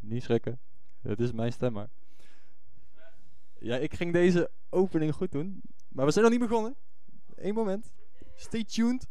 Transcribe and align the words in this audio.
niet 0.00 0.22
schrikken. 0.22 0.60
Het 1.00 1.20
is 1.20 1.32
mijn 1.32 1.52
stem 1.52 1.72
maar. 1.72 1.88
Ja, 3.58 3.76
ik 3.76 3.94
ging 3.94 4.12
deze 4.12 4.50
opening 4.68 5.14
goed 5.14 5.32
doen. 5.32 5.62
Maar 5.88 6.06
we 6.06 6.12
zijn 6.12 6.24
nog 6.24 6.38
niet 6.38 6.48
begonnen. 6.48 6.76
Eén 7.34 7.54
moment. 7.54 7.92
Stay 8.34 8.64
tuned. 8.64 9.08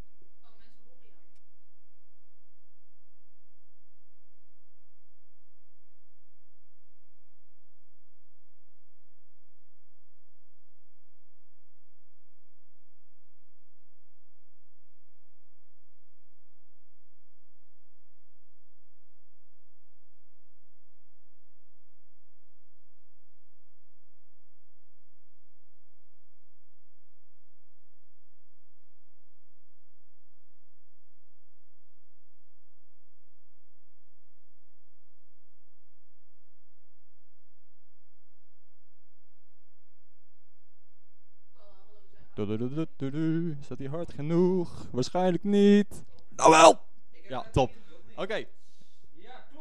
Dat 43.68 43.78
hier 43.78 43.90
hard 43.90 44.14
genoeg? 44.14 44.86
Waarschijnlijk 44.92 45.44
niet. 45.44 46.04
Nou 46.36 46.50
wel! 46.50 46.80
Ja, 47.28 47.46
top. 47.52 47.72
Oké. 48.16 48.46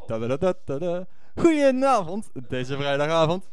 Tadadadadada. 0.06 1.06
Goedenavond, 1.34 2.30
deze 2.48 2.76
vrijdagavond. 2.76 3.48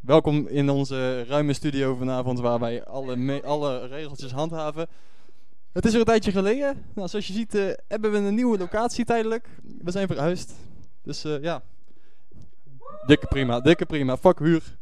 Welkom 0.00 0.46
in 0.46 0.70
onze 0.70 1.24
ruime 1.24 1.52
studio 1.52 1.94
vanavond 1.94 2.40
waar 2.40 2.58
wij 2.58 2.84
alle, 2.84 3.42
alle 3.42 3.86
regeltjes 3.86 4.32
handhaven. 4.32 4.86
Het 5.72 5.84
is 5.84 5.90
weer 5.90 6.00
een 6.00 6.06
tijdje 6.06 6.32
geleden. 6.32 6.84
Nou, 6.94 7.08
zoals 7.08 7.26
je 7.26 7.32
ziet 7.32 7.54
eh, 7.54 7.70
hebben 7.88 8.12
we 8.12 8.18
een 8.18 8.34
nieuwe 8.34 8.58
locatie 8.58 9.04
tijdelijk. 9.04 9.48
We 9.82 9.90
zijn 9.90 10.06
verhuisd. 10.06 10.52
Dus 11.02 11.24
eh, 11.24 11.42
ja. 11.42 11.62
Dikke 13.06 13.26
prima, 13.26 13.60
dikke 13.60 13.86
prima. 13.86 14.16
Fuck 14.16 14.38
huur. 14.38 14.78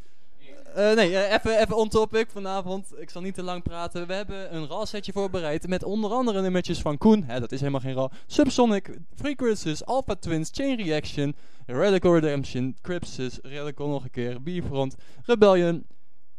Eh, 0.74 0.94
nee, 0.94 1.16
eh, 1.16 1.33
even 1.33 1.58
even 1.58 1.77
on 1.77 1.88
topic 1.88 2.30
vanavond. 2.30 3.00
Ik 3.00 3.11
zal 3.11 3.22
niet 3.22 3.34
te 3.34 3.42
lang 3.42 3.62
praten. 3.62 4.06
We 4.06 4.12
hebben 4.12 4.55
een 4.55 4.66
RAL 4.66 4.86
setje 4.86 5.12
voorbereid 5.12 5.69
met 5.69 5.83
onder 5.83 6.11
andere 6.11 6.41
nummertjes 6.41 6.80
van 6.80 6.98
Koen. 6.98 7.24
Hè, 7.24 7.41
dat 7.41 7.52
is 7.52 7.58
helemaal 7.61 7.80
geen 7.80 7.94
RAL. 7.94 8.11
Subsonic, 8.27 8.98
Frequencies, 9.14 9.84
Alpha 9.84 10.14
Twins, 10.14 10.50
Chain 10.52 10.77
Reaction, 10.77 11.36
Radical 11.66 12.14
Redemption, 12.14 12.77
Crypsis, 12.83 13.39
Radical 13.42 13.89
nog 13.89 14.05
een 14.05 14.11
keer, 14.11 14.42
Bifront, 14.42 14.95
Rebellion, 15.24 15.86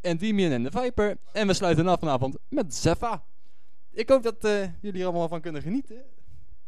Endymion 0.02 0.52
en 0.52 0.64
de 0.64 0.72
Viper. 0.72 1.18
En 1.34 1.48
we 1.48 1.54
sluiten 1.54 1.88
af 1.88 2.00
vanavond 2.00 2.38
met 2.50 2.76
Zepha. 2.76 3.24
Ik 3.92 4.10
hoop 4.10 4.24
dat 4.24 4.44
eh, 4.44 4.82
jullie 4.82 5.02
er 5.02 5.08
allemaal 5.08 5.28
van 5.28 5.42
kunnen 5.42 5.62
genieten. 5.62 6.02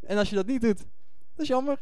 En 0.01 0.17
als 0.17 0.29
je 0.29 0.35
dat 0.35 0.45
niet 0.45 0.61
doet, 0.61 0.78
dat 0.78 0.85
is 1.35 1.47
jammer. 1.47 1.79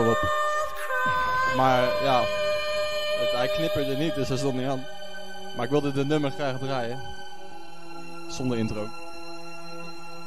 Op. 0.00 0.18
Maar 1.56 2.02
ja, 2.02 2.20
het, 3.20 3.30
hij 3.32 3.48
knipperde 3.48 3.96
niet, 3.96 4.14
dus 4.14 4.28
hij 4.28 4.36
stond 4.36 4.54
niet 4.54 4.68
aan. 4.68 4.86
Maar 5.56 5.64
ik 5.64 5.70
wilde 5.70 5.92
de 5.92 6.04
nummer 6.04 6.30
graag 6.30 6.58
draaien. 6.58 7.00
Zonder 8.28 8.58
intro. 8.58 8.86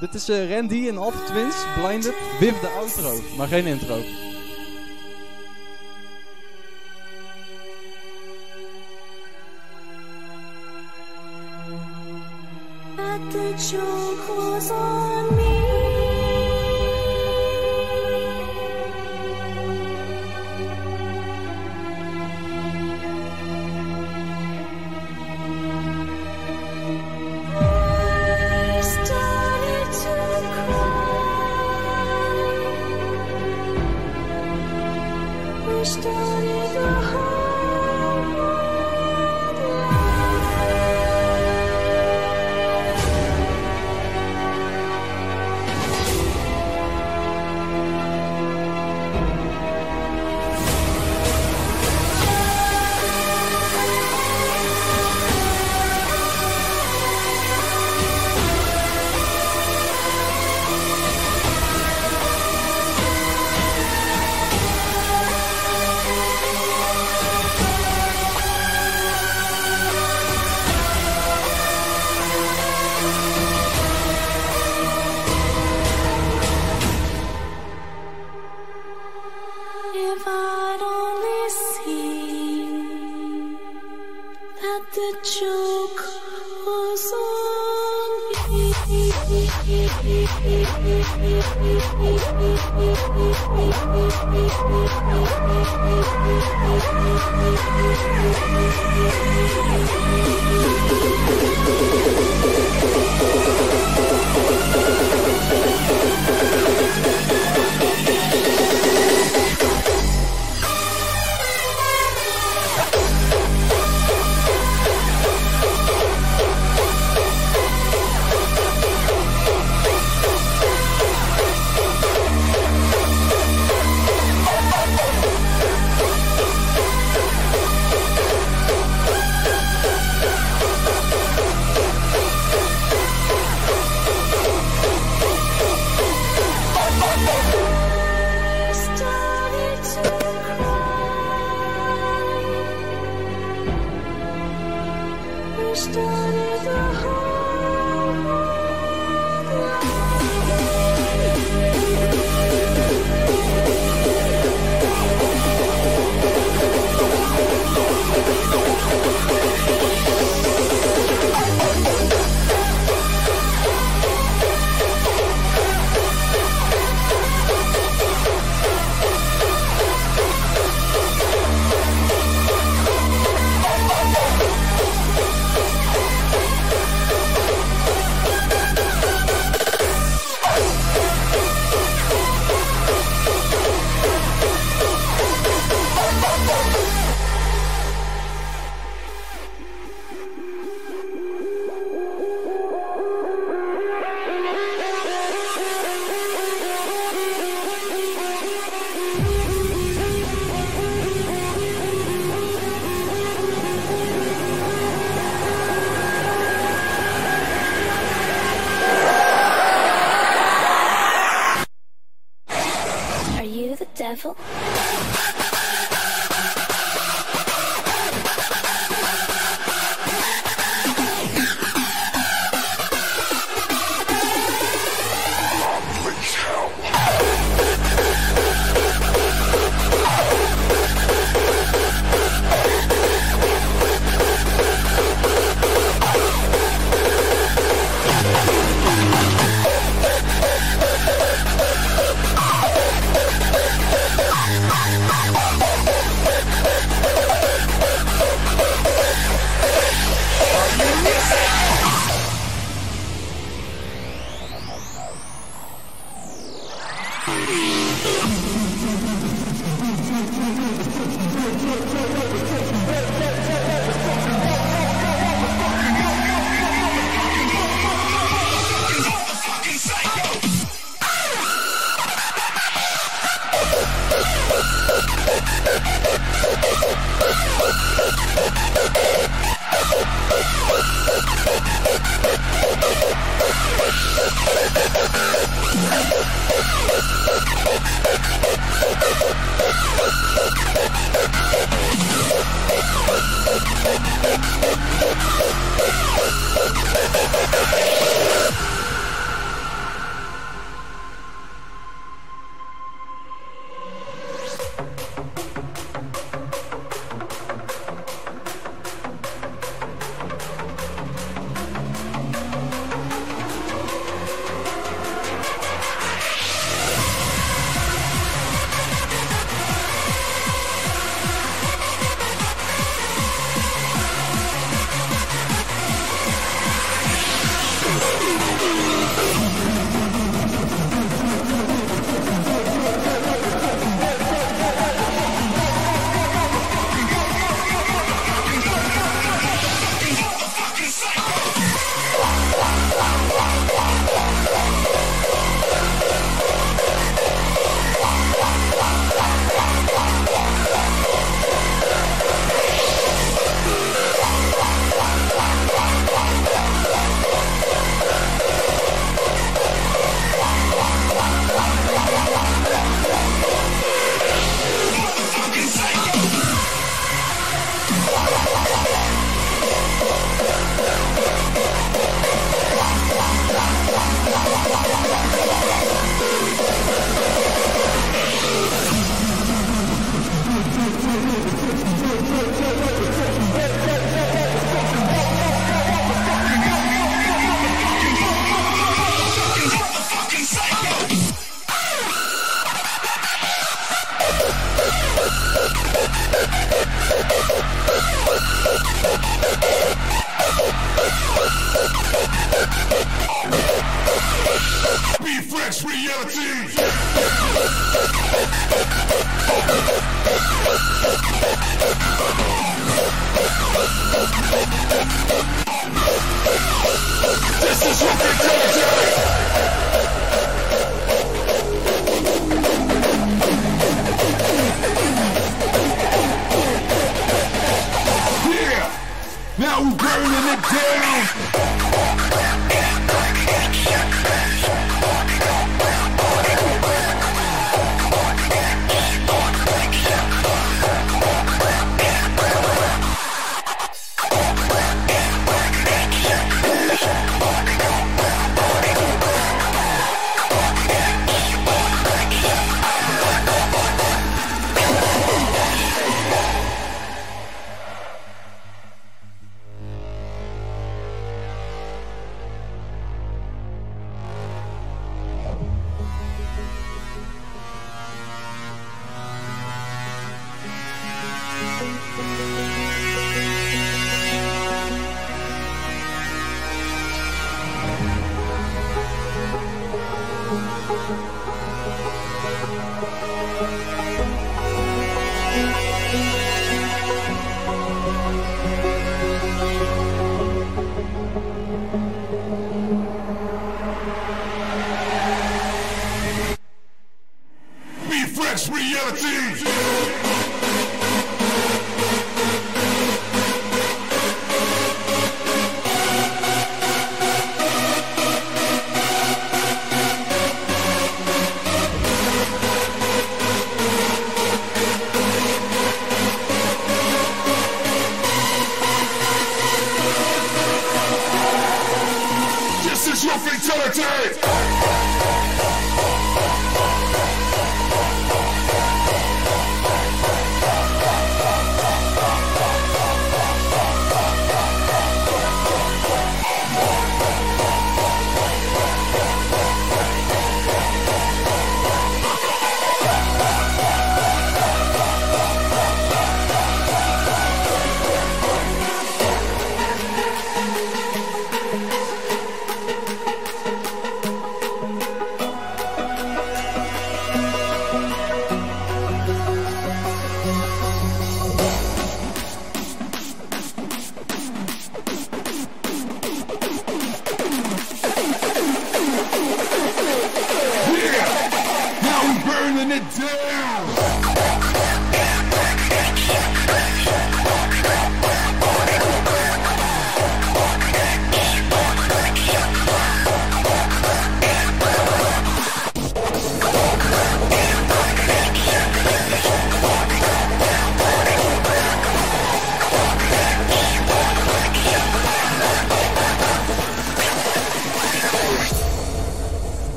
Dit 0.00 0.14
is 0.14 0.28
eh, 0.28 0.54
Randy 0.54 0.88
en 0.88 0.98
Alpha 0.98 1.26
Twins, 1.26 1.56
Blinded, 1.76 2.14
with 2.40 2.60
de 2.60 2.68
outro. 2.68 3.20
Maar 3.36 3.48
geen 3.48 3.66
intro. 3.66 4.02
The. 14.50 15.47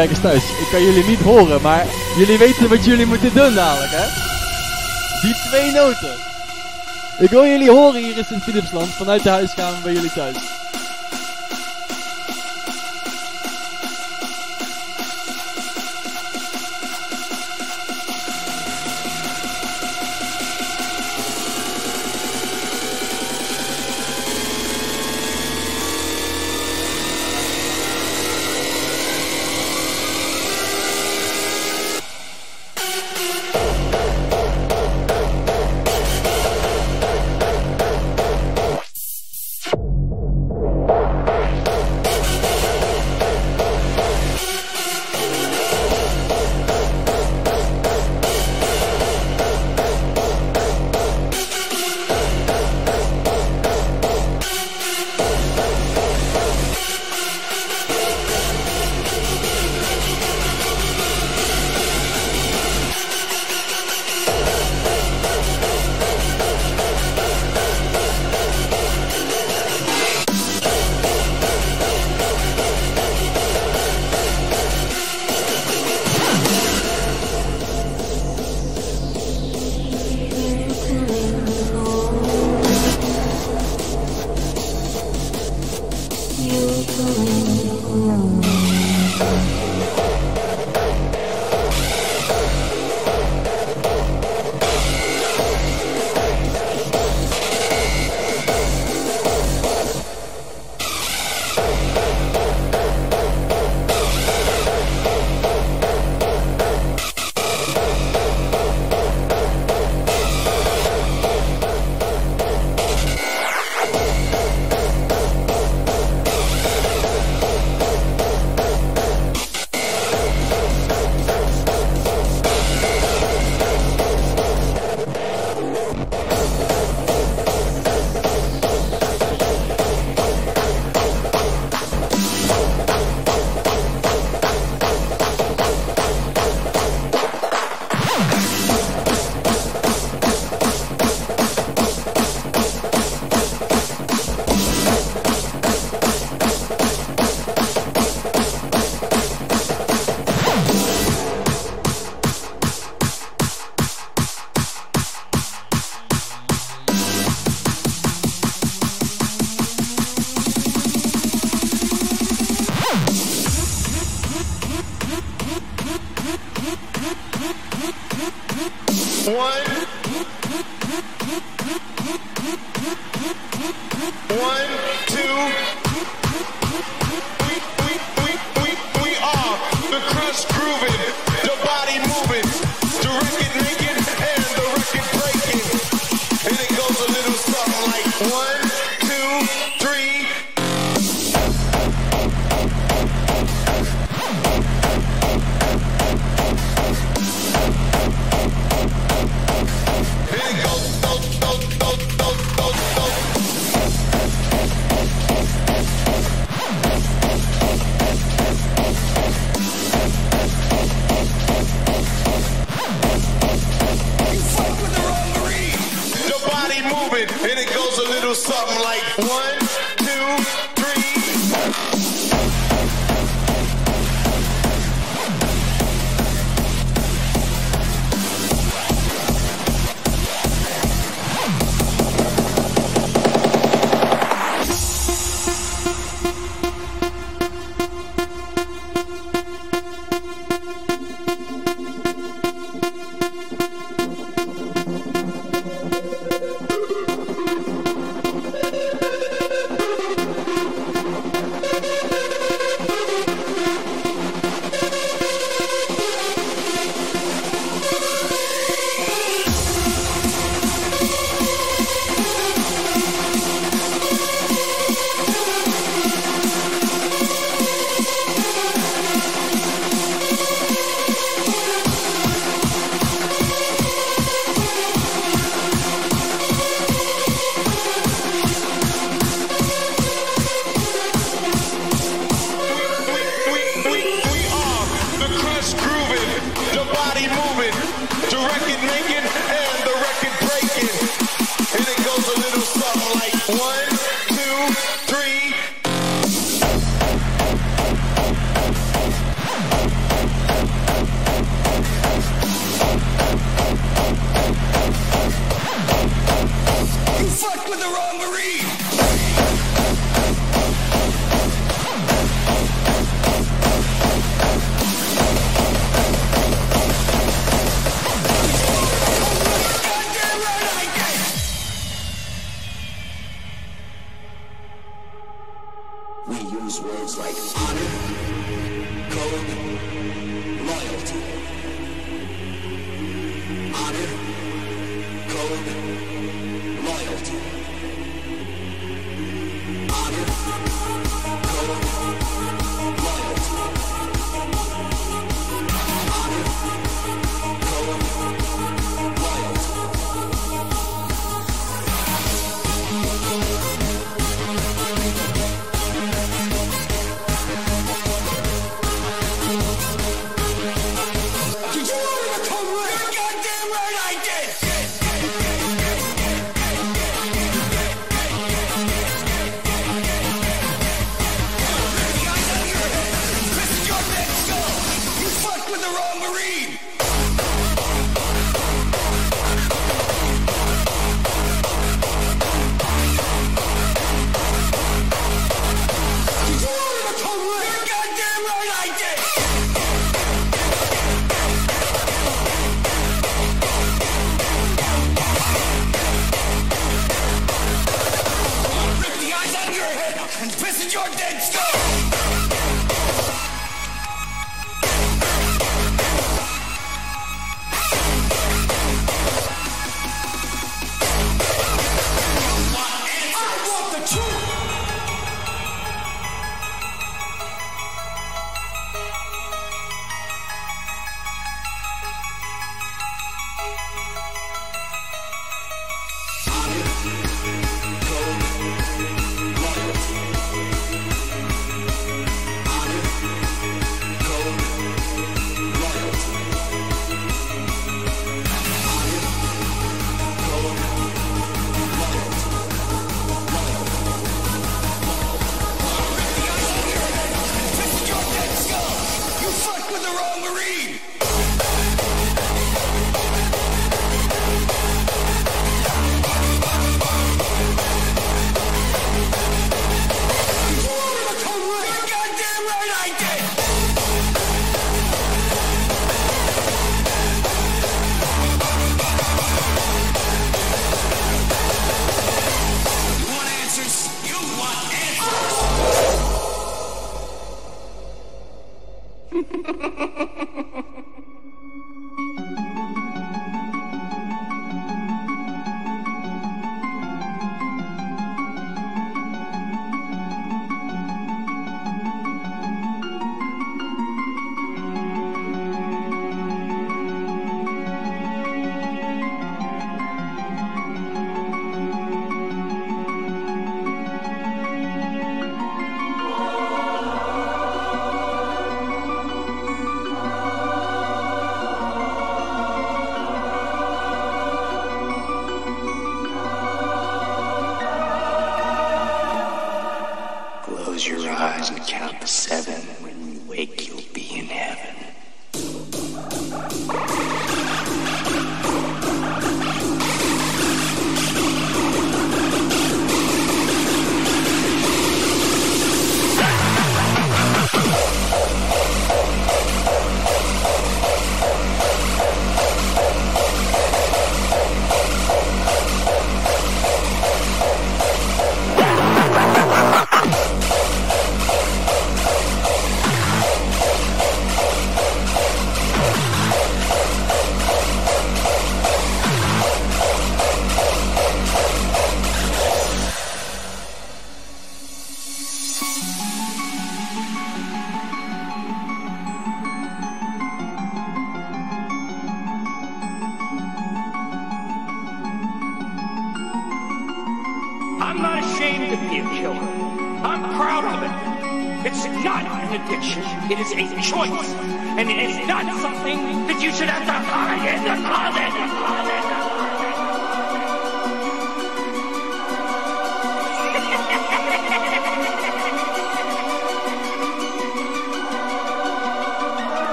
Kijkers 0.00 0.20
thuis, 0.20 0.42
ik 0.60 0.68
kan 0.70 0.82
jullie 0.82 1.04
niet 1.04 1.20
horen, 1.20 1.62
maar 1.62 1.86
jullie 2.16 2.38
weten 2.38 2.68
wat 2.68 2.84
jullie 2.84 3.06
moeten 3.06 3.34
doen 3.34 3.54
dadelijk, 3.54 3.92
hè? 3.92 4.06
Die 5.20 5.34
twee 5.48 5.72
noten. 5.72 6.14
Ik 7.18 7.30
wil 7.30 7.46
jullie 7.46 7.70
horen 7.70 8.02
hier 8.02 8.18
in 8.18 8.24
Sint-Philipsland 8.24 8.88
vanuit 8.88 9.22
de 9.22 9.28
huiskamer 9.28 9.80
bij 9.82 9.92
jullie 9.92 10.12
thuis. 10.12 10.59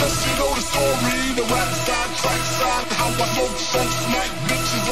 Guess 0.00 0.26
you 0.26 0.34
know 0.38 0.54
the 0.54 0.60
story, 0.60 1.20
the 1.36 1.42
rap 1.52 1.70
side, 1.72 2.16
track 2.20 2.42
side, 2.56 2.86
how 2.92 3.08
I 3.08 3.26
smoke, 3.34 3.58
smoke, 3.58 3.90
smack 3.90 4.39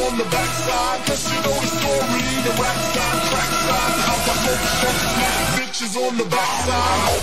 on 0.08 0.16
the 0.16 0.24
backside. 0.24 1.04
Guess 1.06 1.30
you 1.30 1.36
know 1.44 1.52
the 1.52 1.66
story, 1.66 2.24
the 2.46 2.52
rap 2.60 2.78
side, 2.94 3.22
track 3.28 3.50
side, 3.66 3.98
how 4.08 4.16
I 4.16 4.34
smoke, 4.40 4.64
smoke, 4.78 5.00
smack 5.12 5.36
bitches 5.56 5.94
on 5.96 6.16
the 6.16 6.24
backside. 6.24 7.20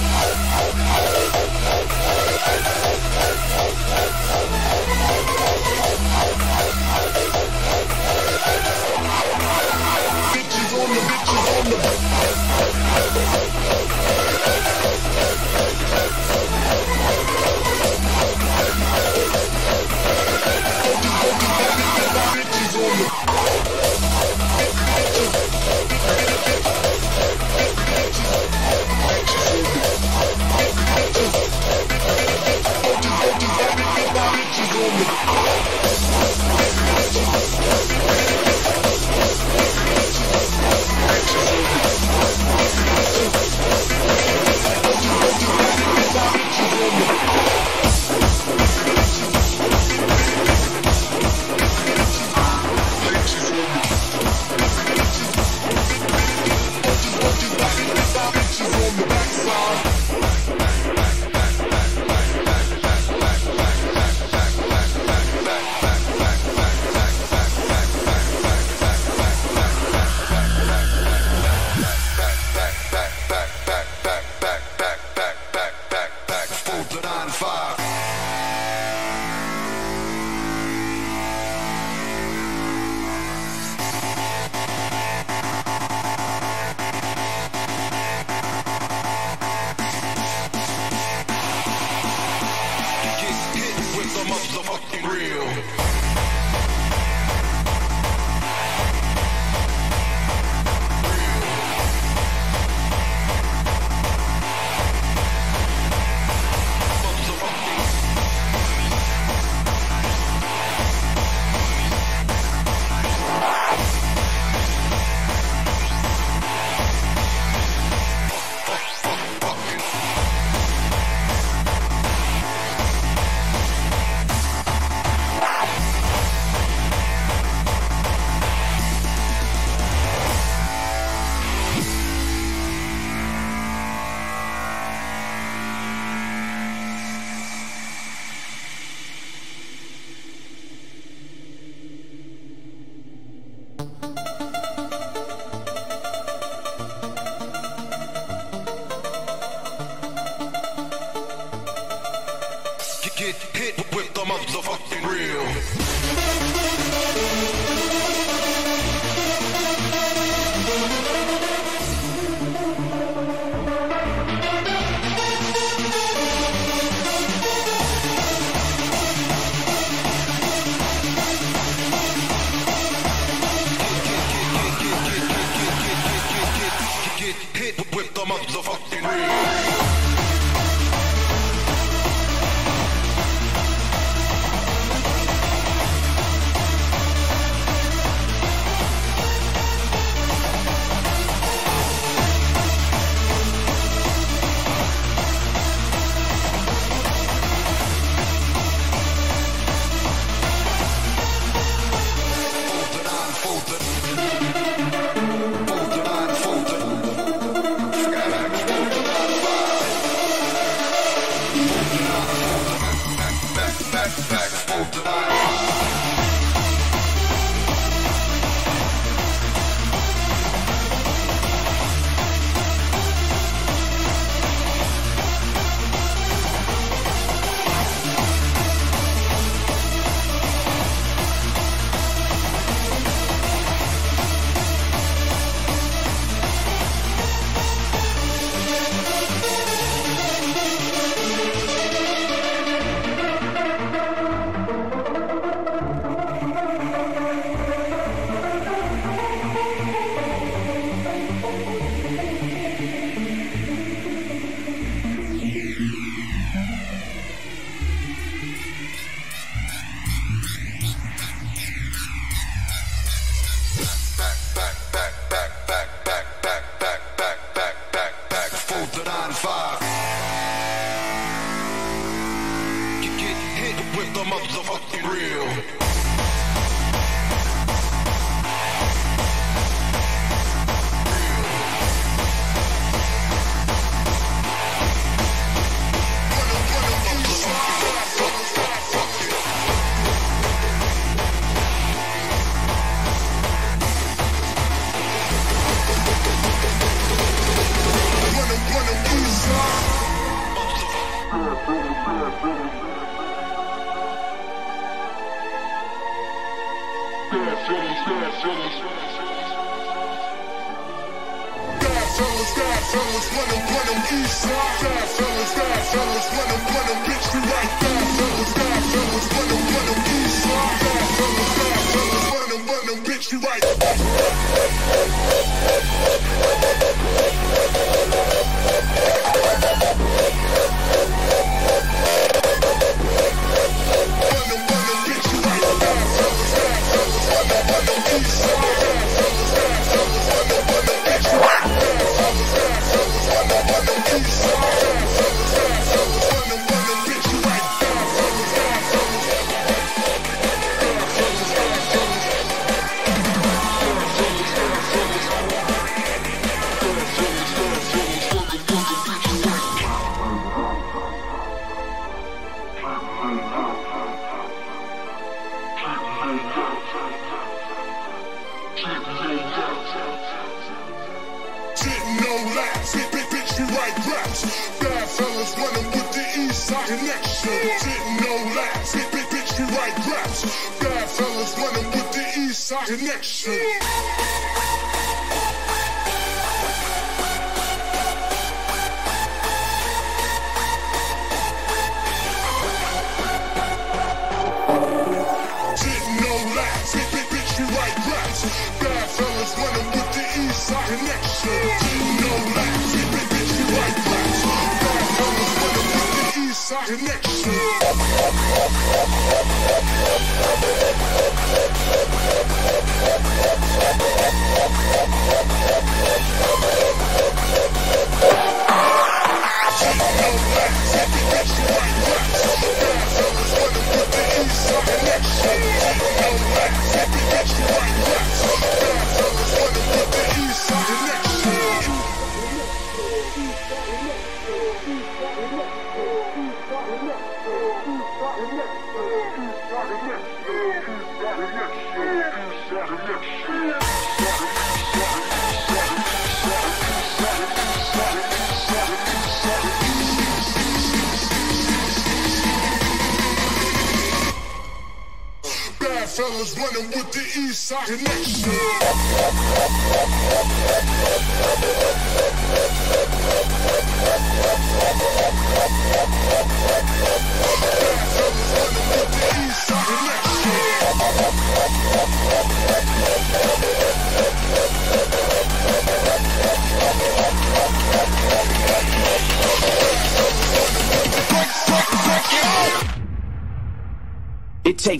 Bitches 10.34 10.72
on 10.80 10.88
the 10.94 11.02
bitches 11.10 11.46
on 11.56 11.64
the 11.70 11.78
bitches 11.84 12.36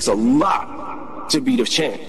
takes 0.06 0.08
a 0.08 0.14
lot 0.14 1.30
to 1.30 1.42
beat 1.42 1.60
a 1.60 1.66
champ. 1.66 2.02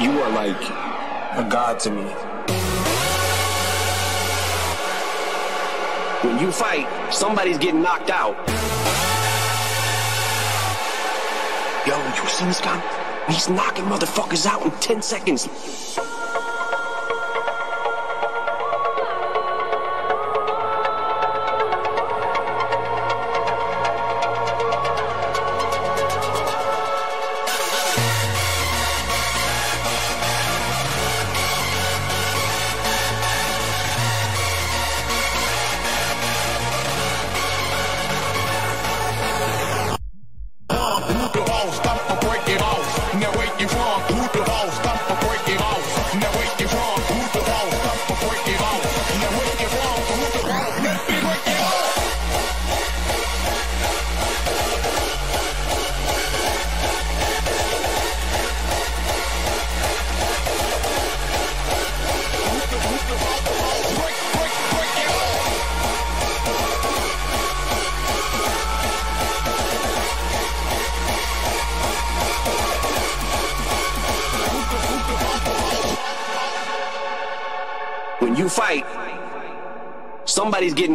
You 0.00 0.10
are 0.20 0.30
like 0.30 0.60
a 1.36 1.48
god 1.50 1.78
to 1.80 1.90
me. 1.90 2.02
When 6.22 6.38
you 6.38 6.50
fight, 6.50 6.86
somebody's 7.12 7.58
getting 7.58 7.82
knocked 7.82 8.10
out. 8.10 8.36
Yo, 11.86 11.96
you 11.96 12.28
see 12.28 12.44
this 12.46 12.60
guy? 12.60 12.80
He's 13.28 13.48
knocking 13.48 13.84
motherfuckers 13.84 14.46
out 14.46 14.62
in 14.62 14.70
10 14.72 15.02
seconds. 15.02 15.48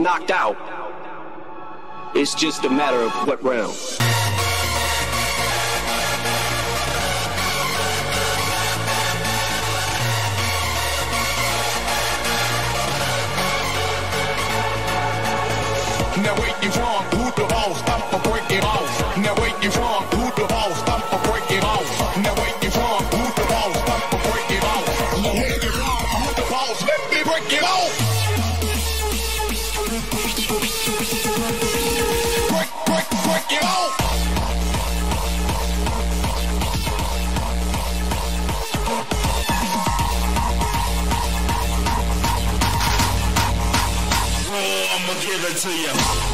knocked 0.10 0.32
out. 0.32 0.58
It's 2.16 2.34
just 2.34 2.66
a 2.66 2.70
matter 2.70 2.98
of 2.98 3.12
what 3.28 3.44
round. 3.44 3.78
Now 16.24 16.34
wait, 16.42 16.56
you 16.64 16.72
wrong, 16.82 17.04
who 17.14 17.30
the 17.40 17.48
boss? 17.48 17.99
give 45.30 45.46
it 45.46 45.58
to 45.58 45.70
you. 45.70 46.29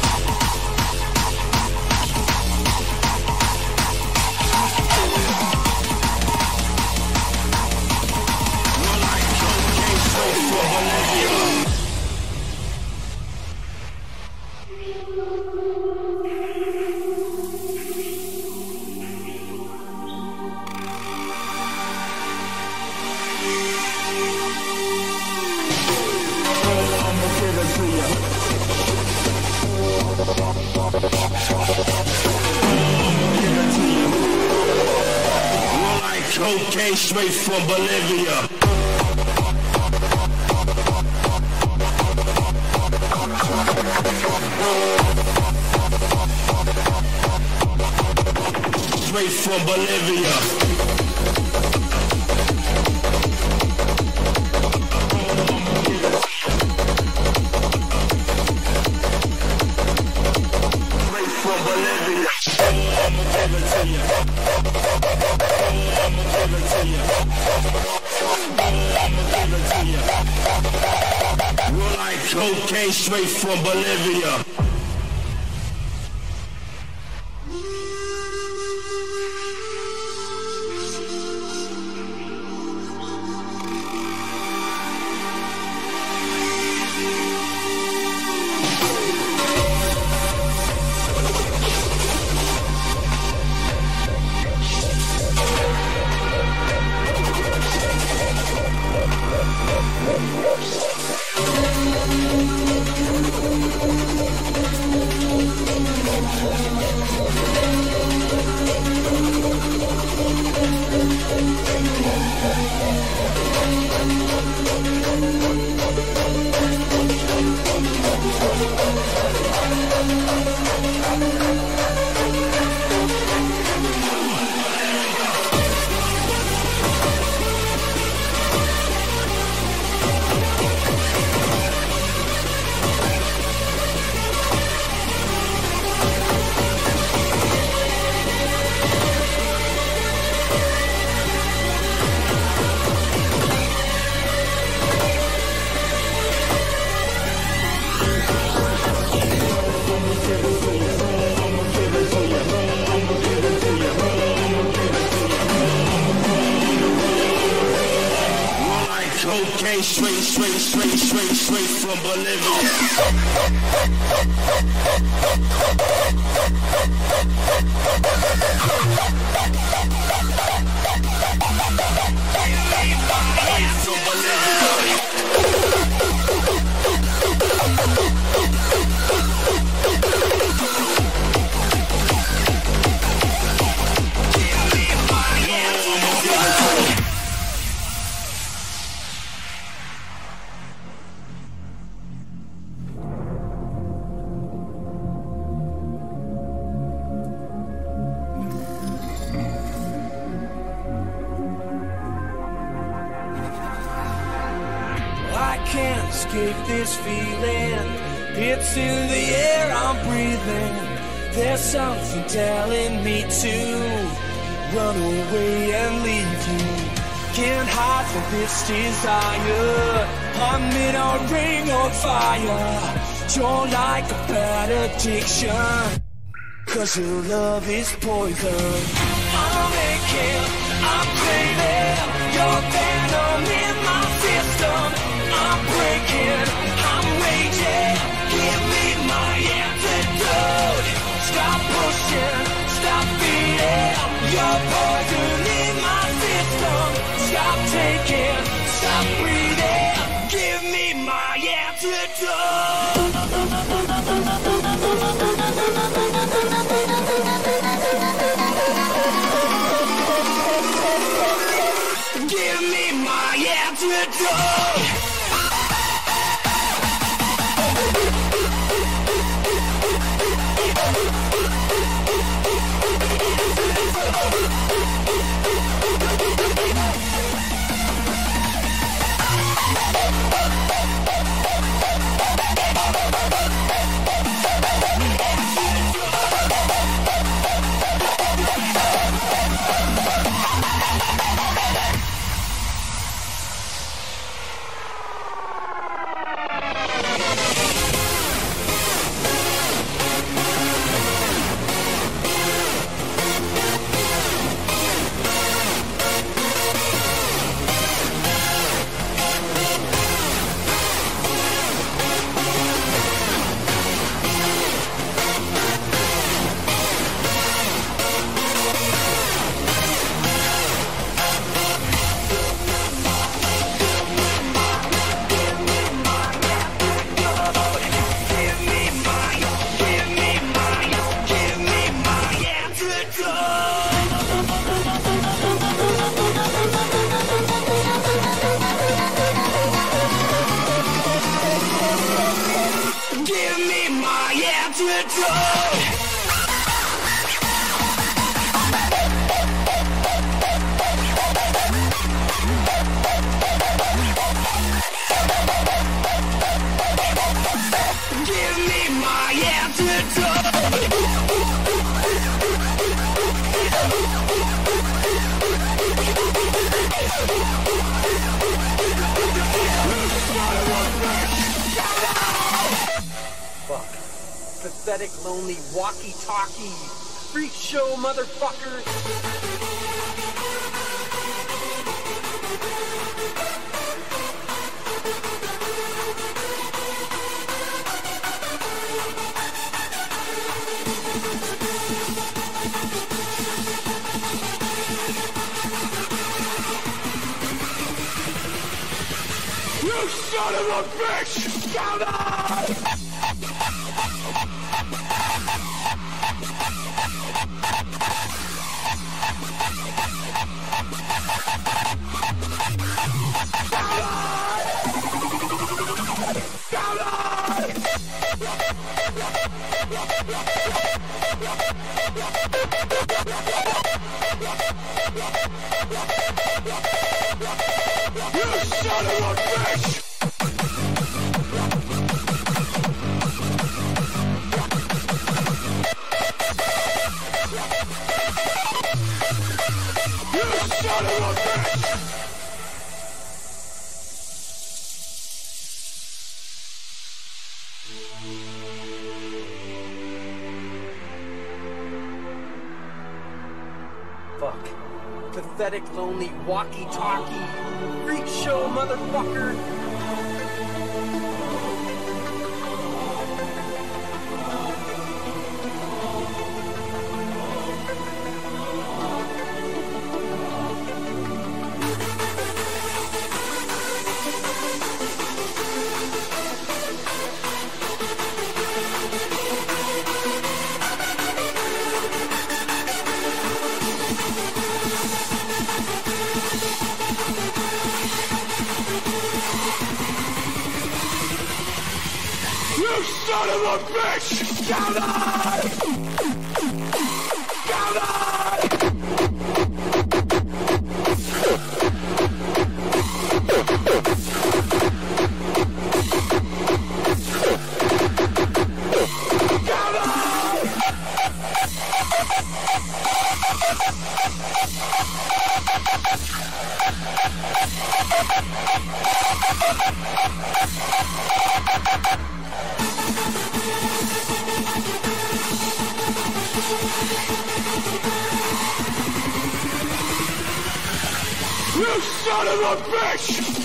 Shout 494.66 494.96
out! 494.96 495.15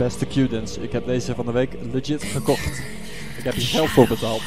Beste 0.00 0.26
Cudence, 0.26 0.82
ik 0.82 0.92
heb 0.92 1.06
deze 1.06 1.34
van 1.34 1.46
de 1.46 1.52
week 1.52 1.70
legit 1.92 2.22
gekocht. 2.22 2.82
Ik 3.38 3.44
heb 3.44 3.54
hier 3.54 3.66
zelf 3.66 3.90
voor 3.90 4.06
betaald. 4.06 4.42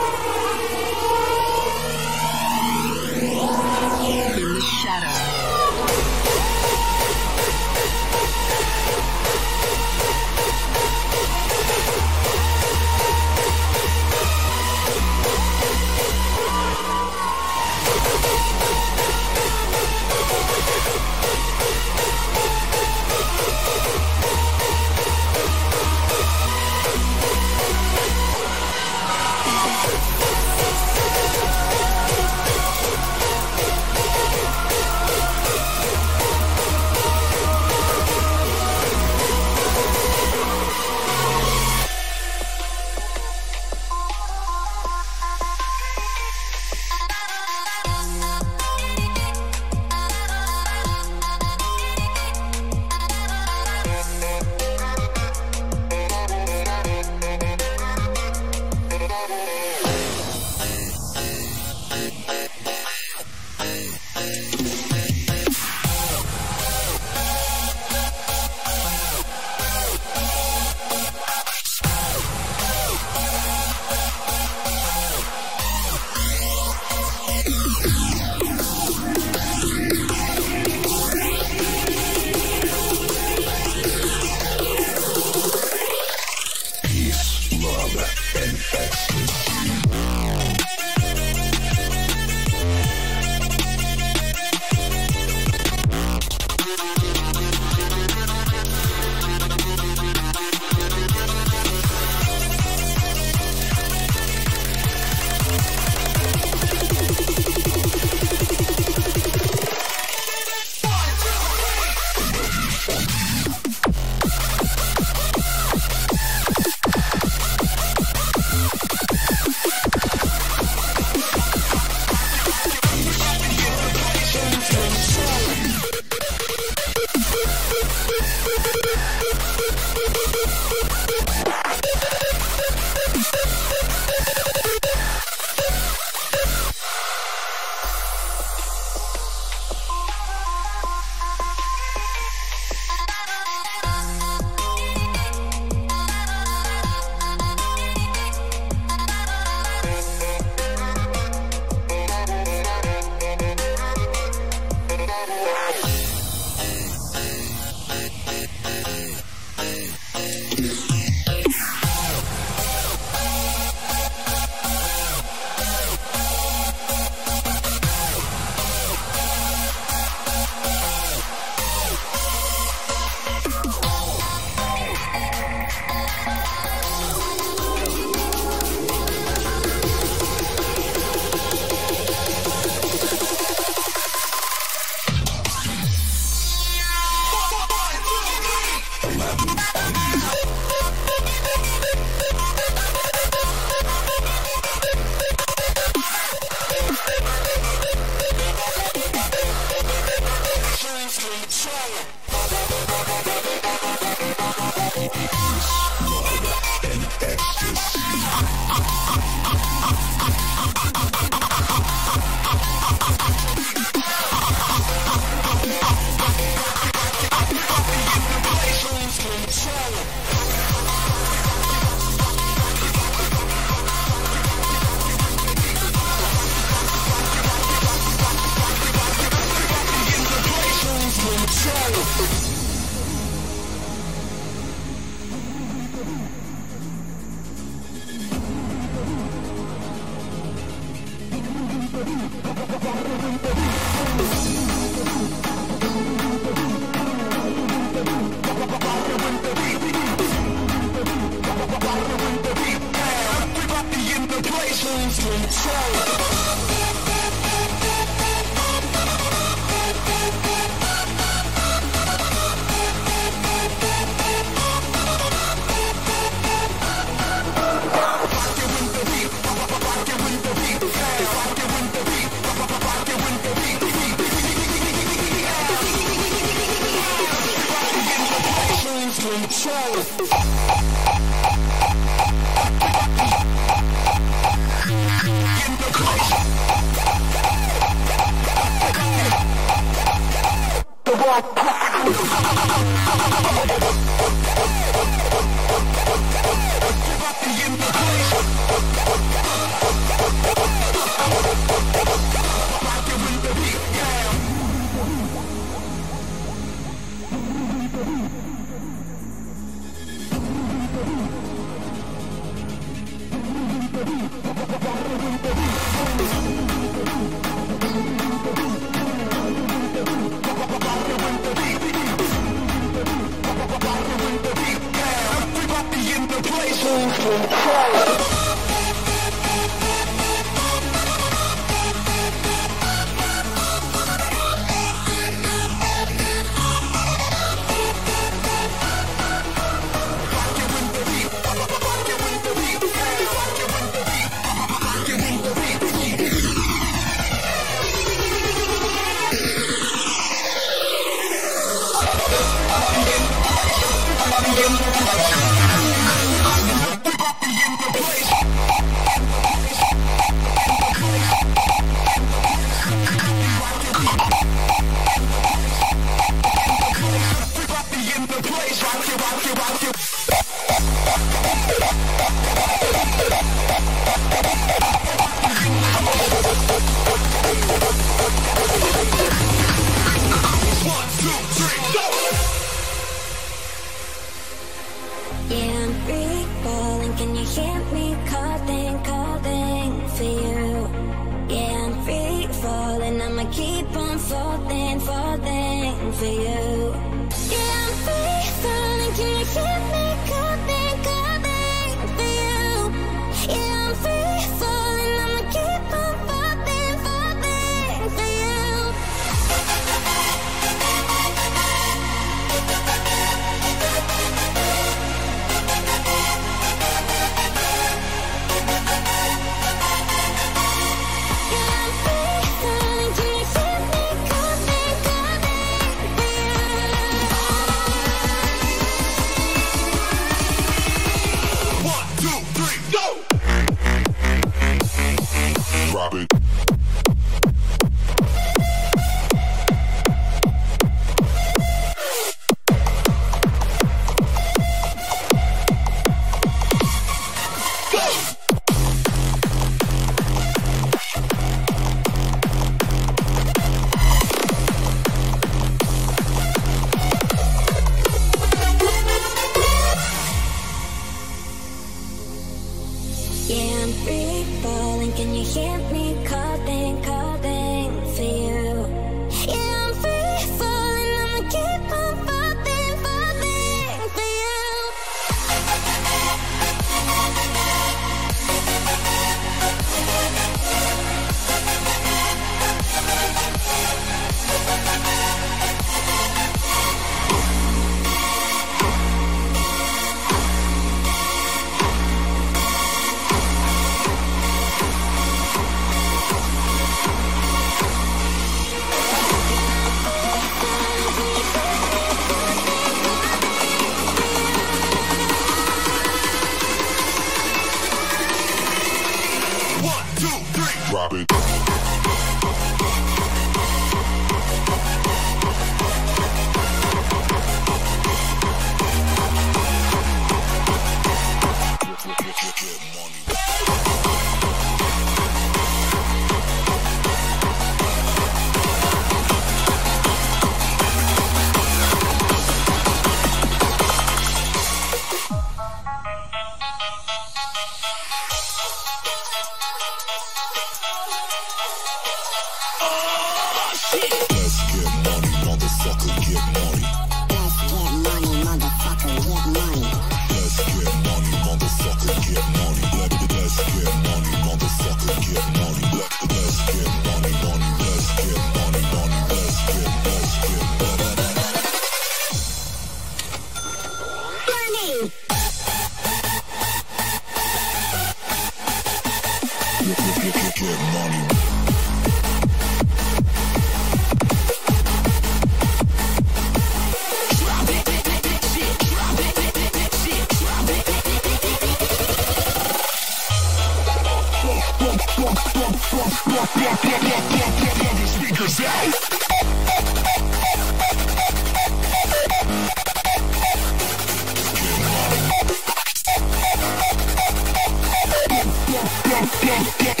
Get, 599.41 599.79
get 599.79 600.00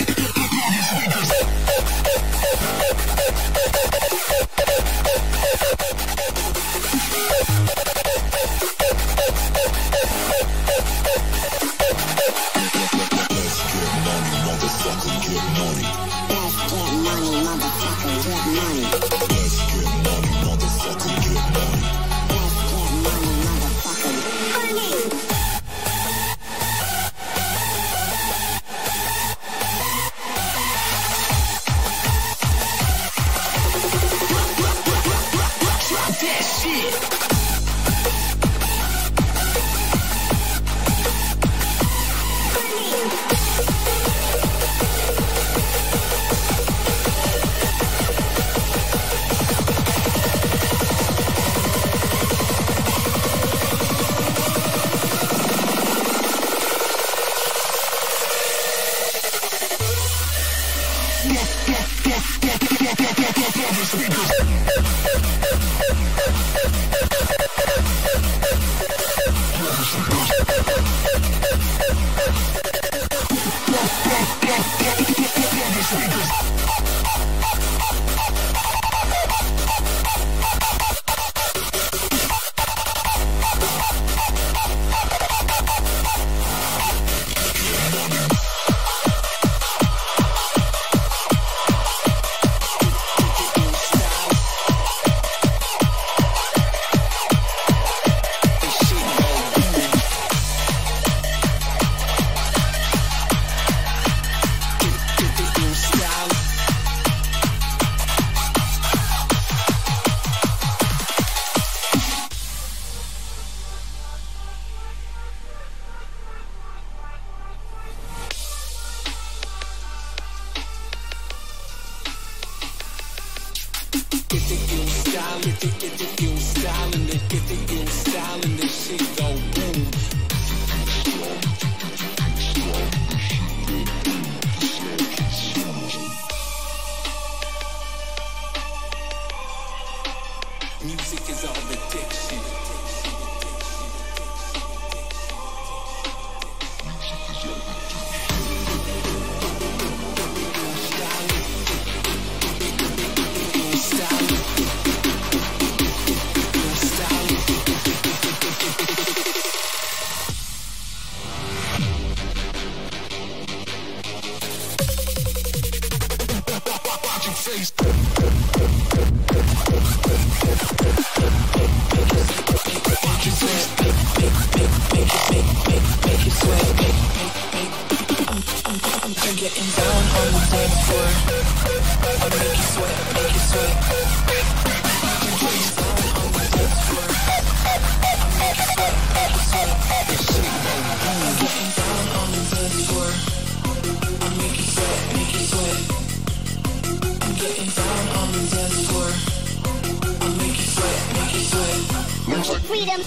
freedom. 202.81 203.01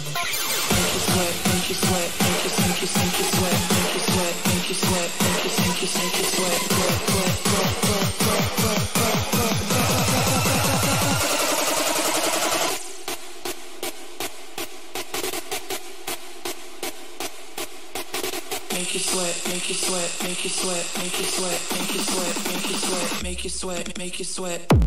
Make 18.70 18.94
you 18.94 19.00
sweat, 19.00 19.48
make 19.48 19.68
you 19.68 19.74
sweat, 19.74 20.22
make 20.22 20.44
you 20.44 20.50
sweat, 20.50 20.86
make 20.98 21.18
you 21.18 21.24
sweat, 21.24 21.60
make 21.72 21.94
you 21.94 21.98
sweat, 21.98 22.46
make 22.46 22.70
you 22.70 22.78
sweat, 22.78 23.22
make 23.22 23.44
you 23.44 23.50
sweat, 23.50 23.98
make 23.98 24.18
you 24.18 24.24
sweat. 24.24 24.83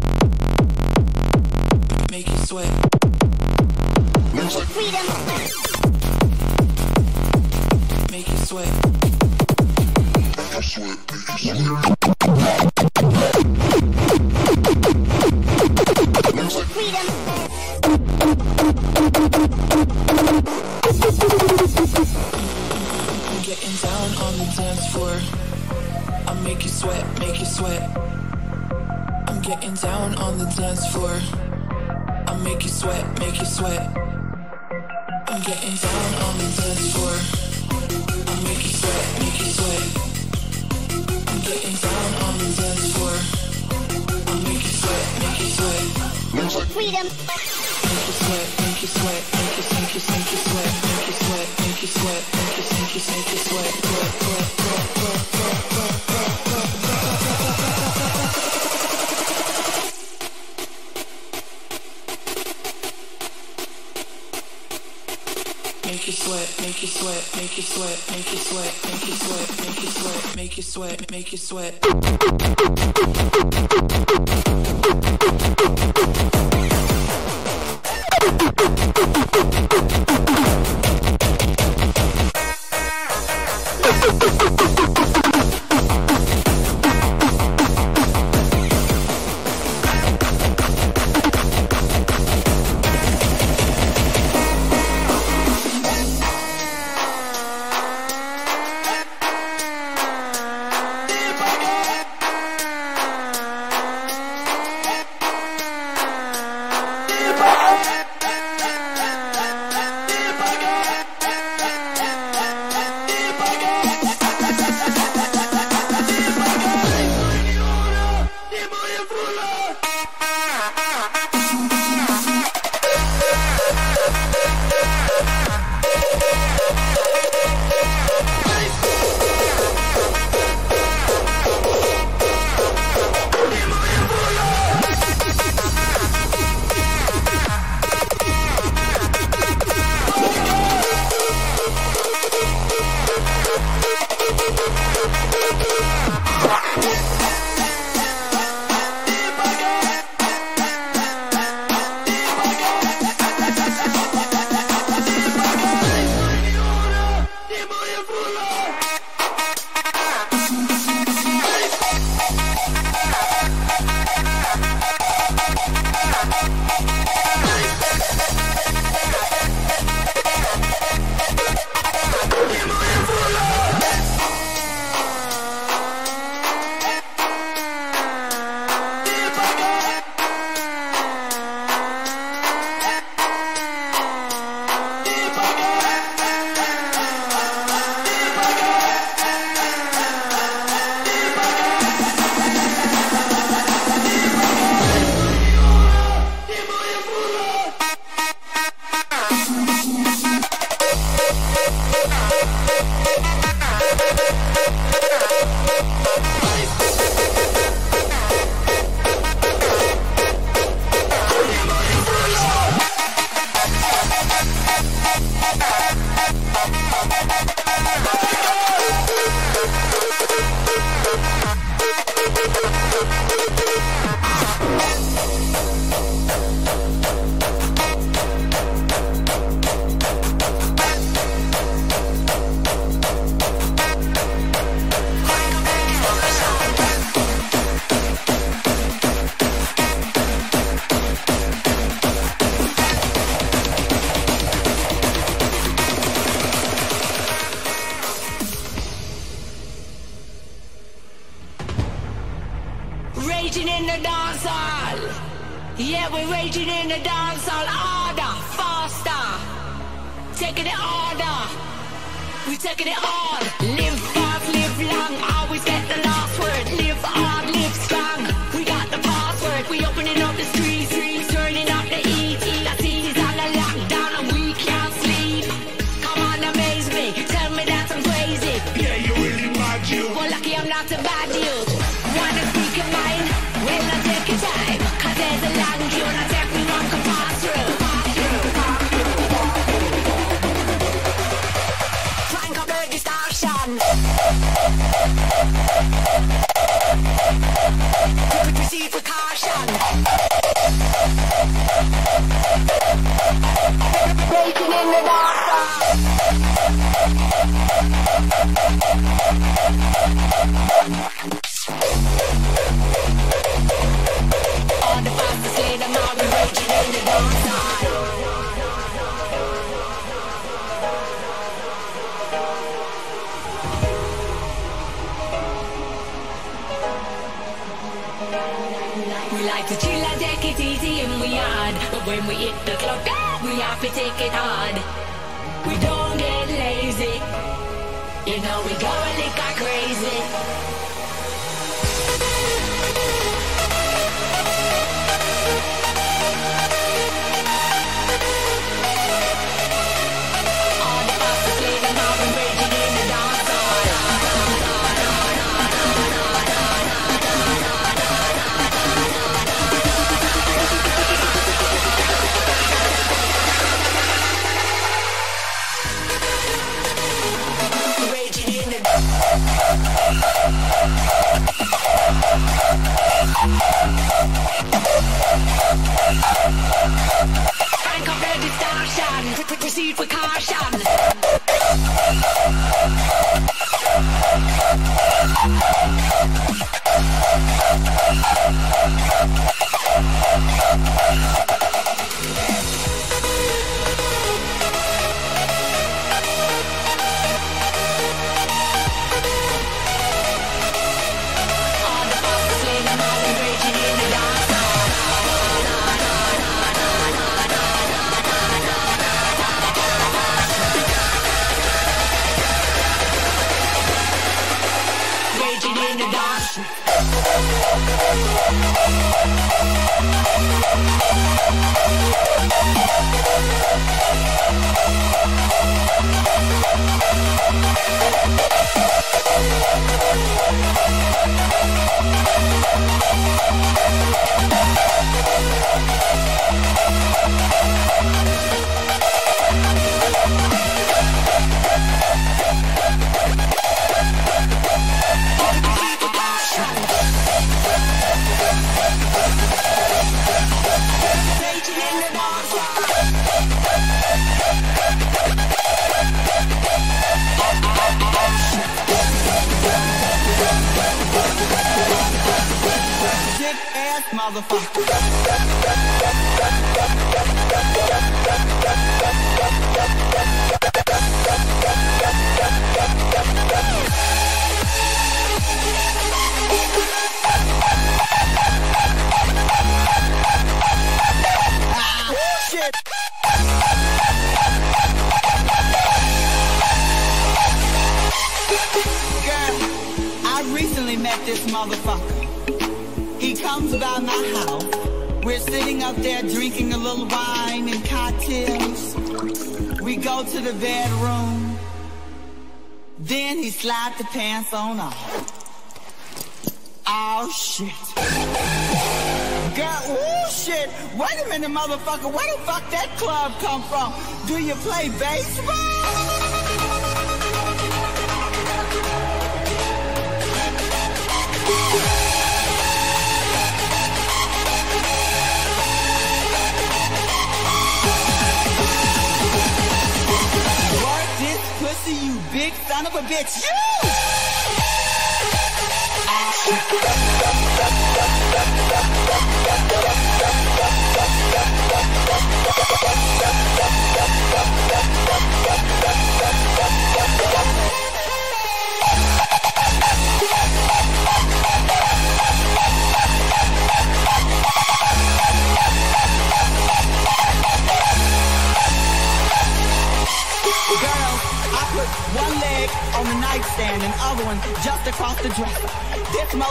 Do 514.27 514.37
your 514.41 514.57
play, 514.57 514.89
babe. 514.89 515.26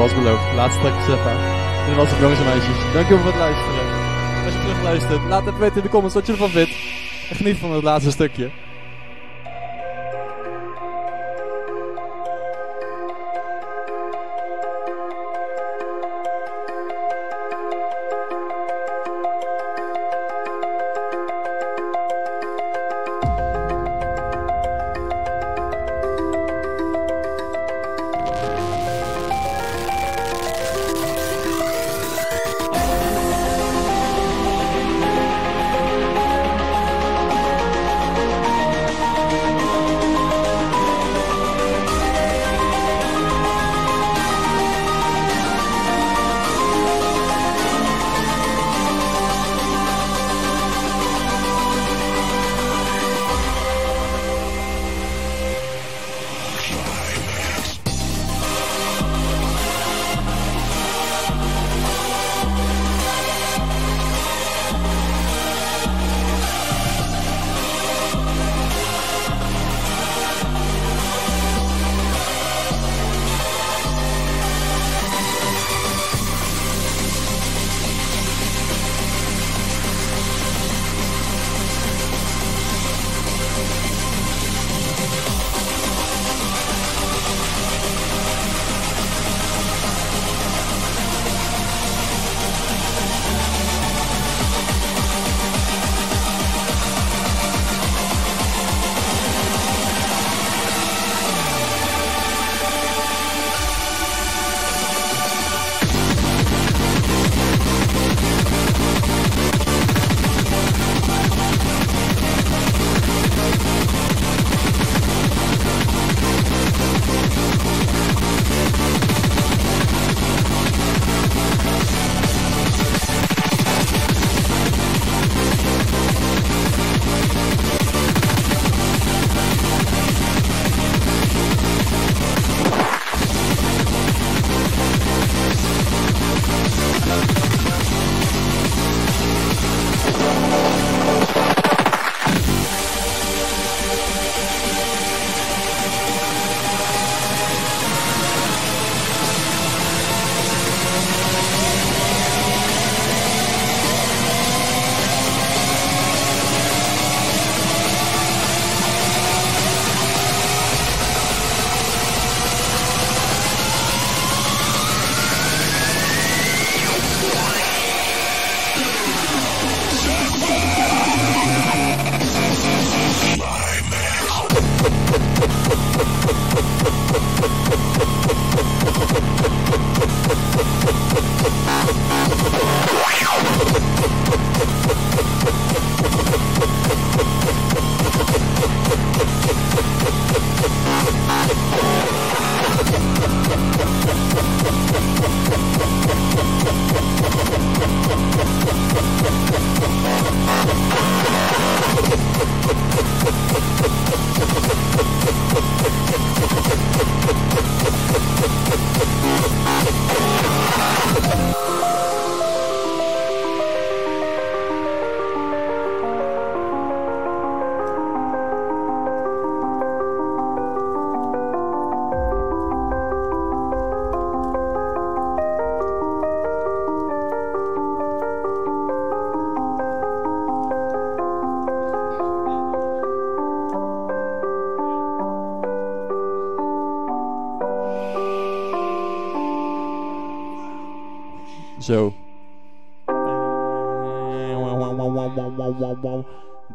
zoals 0.00 0.22
beloofd, 0.22 0.54
laatste 0.54 0.80
stukje 0.80 1.04
zeggen. 1.04 1.36
Dit 1.86 1.96
was 1.96 2.10
het 2.10 2.18
jongens 2.20 2.40
en 2.40 2.46
meisjes. 2.46 2.92
Dankjewel 2.92 3.22
voor 3.22 3.32
het 3.32 3.40
luisteren. 3.40 3.84
Als 4.44 4.54
je 4.54 4.60
terugluistert, 4.60 5.22
laat 5.28 5.44
het 5.44 5.58
weten 5.58 5.76
in 5.76 5.82
de 5.82 5.88
comments 5.88 6.14
wat 6.14 6.26
je 6.26 6.32
ervan 6.32 6.50
vindt. 6.50 6.70
En 7.30 7.36
geniet 7.36 7.56
van 7.56 7.72
het 7.72 7.82
laatste 7.82 8.10
stukje. 8.10 8.50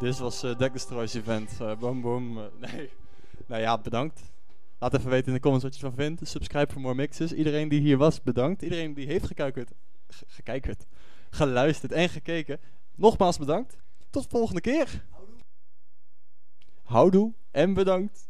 Dit 0.05 0.17
was 0.17 0.43
uh, 0.43 0.57
Deck 0.57 0.73
Destroys 0.73 1.13
event. 1.13 1.57
Uh, 1.61 1.75
boom, 1.75 2.01
boom. 2.01 2.37
Uh, 2.37 2.43
nee. 2.71 2.89
Nou 3.45 3.61
ja, 3.61 3.77
bedankt. 3.77 4.21
Laat 4.79 4.93
even 4.93 5.09
weten 5.09 5.27
in 5.27 5.33
de 5.33 5.39
comments 5.39 5.63
wat 5.63 5.75
je 5.75 5.83
ervan 5.83 6.05
vindt. 6.05 6.27
Subscribe 6.27 6.71
voor 6.71 6.81
more 6.81 6.95
mixes. 6.95 7.33
Iedereen 7.33 7.69
die 7.69 7.79
hier 7.79 7.97
was, 7.97 8.21
bedankt. 8.21 8.61
Iedereen 8.61 8.93
die 8.93 9.05
heeft 9.07 9.25
gekijkerd, 9.25 9.71
gekijkerd, 10.07 10.85
geluisterd 11.29 11.91
en 11.91 12.09
gekeken. 12.09 12.59
Nogmaals 12.95 13.37
bedankt. 13.37 13.77
Tot 14.09 14.23
de 14.23 14.29
volgende 14.29 14.61
keer. 14.61 15.03
Houdoe 16.83 17.33
en 17.51 17.73
bedankt. 17.73 18.27